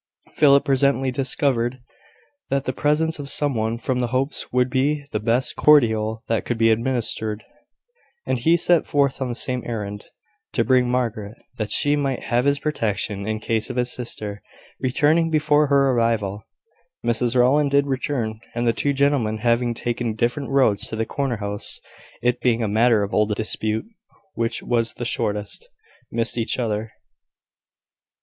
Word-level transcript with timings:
Philip 0.33 0.65
presently 0.65 1.11
discovered 1.11 1.77
that 2.49 2.65
the 2.65 2.73
presence 2.73 3.19
of 3.19 3.29
some 3.29 3.53
one 3.53 3.77
from 3.77 3.99
the 3.99 4.07
Hopes 4.07 4.51
would 4.51 4.67
be 4.67 5.05
the 5.11 5.19
best 5.19 5.55
cordial 5.55 6.23
that 6.27 6.43
could 6.43 6.57
be 6.57 6.71
administered; 6.71 7.45
and 8.25 8.39
he 8.39 8.57
set 8.57 8.87
forth 8.87 9.21
on 9.21 9.29
the 9.29 9.35
same 9.35 9.61
errand 9.63 10.05
to 10.53 10.63
bring 10.63 10.89
Margaret, 10.89 11.35
that 11.57 11.71
she 11.71 11.95
might 11.95 12.23
have 12.23 12.45
his 12.45 12.57
protection 12.57 13.27
in 13.27 13.39
case 13.39 13.69
of 13.69 13.75
his 13.75 13.93
sister 13.93 14.41
returning 14.79 15.29
before 15.29 15.67
her 15.67 15.91
arrival. 15.91 16.45
Mrs 17.05 17.35
Rowland 17.35 17.69
did 17.69 17.85
return: 17.85 18.39
and 18.55 18.67
the 18.67 18.73
two 18.73 18.93
gentlemen, 18.93 19.37
having 19.37 19.75
taken 19.75 20.15
different 20.15 20.49
roads 20.49 20.87
to 20.87 20.95
the 20.95 21.05
corner 21.05 21.37
house 21.37 21.79
(it 22.23 22.41
being 22.41 22.63
a 22.63 22.67
matter 22.67 23.03
of 23.03 23.13
old 23.13 23.35
dispute 23.35 23.85
which 24.33 24.63
was 24.63 24.95
the 24.95 25.05
shortest) 25.05 25.69
missed 26.11 26.39
each 26.39 26.57
other. 26.57 26.91